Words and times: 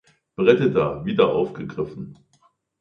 Predator" 0.35 1.05
wieder 1.05 1.27
aufgegriffen. 1.29 2.17